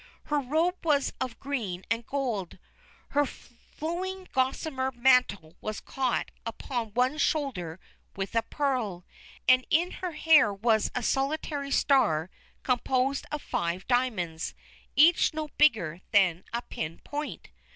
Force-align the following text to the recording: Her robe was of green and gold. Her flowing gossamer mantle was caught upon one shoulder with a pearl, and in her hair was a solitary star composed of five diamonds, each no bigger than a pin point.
Her 0.23 0.39
robe 0.39 0.83
was 0.83 1.13
of 1.21 1.39
green 1.39 1.83
and 1.91 2.03
gold. 2.07 2.57
Her 3.09 3.23
flowing 3.23 4.27
gossamer 4.31 4.91
mantle 4.95 5.55
was 5.61 5.79
caught 5.79 6.31
upon 6.43 6.95
one 6.95 7.19
shoulder 7.19 7.79
with 8.15 8.33
a 8.33 8.41
pearl, 8.41 9.05
and 9.47 9.63
in 9.69 9.91
her 9.91 10.13
hair 10.13 10.51
was 10.51 10.89
a 10.95 11.03
solitary 11.03 11.69
star 11.69 12.31
composed 12.63 13.27
of 13.31 13.43
five 13.43 13.85
diamonds, 13.85 14.55
each 14.95 15.35
no 15.35 15.49
bigger 15.59 16.01
than 16.11 16.45
a 16.51 16.63
pin 16.63 16.97
point. 17.03 17.49